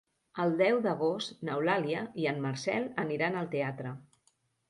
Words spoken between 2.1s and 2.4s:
i